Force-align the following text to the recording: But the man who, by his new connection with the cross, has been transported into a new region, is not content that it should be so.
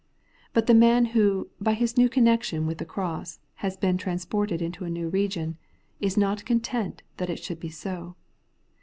But 0.53 0.65
the 0.65 0.73
man 0.73 1.05
who, 1.13 1.49
by 1.59 1.73
his 1.73 1.95
new 1.95 2.09
connection 2.09 2.65
with 2.65 2.79
the 2.79 2.85
cross, 2.87 3.39
has 3.57 3.77
been 3.77 3.99
transported 3.99 4.59
into 4.59 4.83
a 4.83 4.89
new 4.89 5.09
region, 5.09 5.59
is 5.99 6.17
not 6.17 6.43
content 6.43 7.03
that 7.17 7.29
it 7.29 7.37
should 7.37 7.59
be 7.59 7.69
so. 7.69 8.15